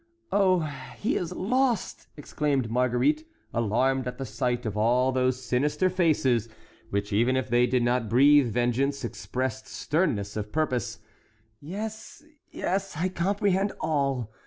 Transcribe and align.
"Oh, 0.31 0.61
he 0.97 1.15
is 1.15 1.31
lost!" 1.31 2.07
exclaimed 2.17 2.71
Marguerite, 2.71 3.27
alarmed 3.53 4.07
at 4.07 4.17
the 4.17 4.25
sight 4.25 4.65
of 4.65 4.75
all 4.75 5.11
those 5.11 5.45
sinister 5.45 5.91
faces, 5.91 6.49
which 6.89 7.13
even 7.13 7.37
if 7.37 7.51
they 7.51 7.67
did 7.67 7.83
not 7.83 8.09
breathe 8.09 8.47
vengeance, 8.47 9.03
expressed 9.03 9.67
sternness 9.67 10.35
of 10.35 10.51
purpose. 10.51 10.97
"Yes, 11.59 12.23
yes! 12.49 12.97
I 12.97 13.09
comprehend 13.09 13.73
all. 13.79 14.31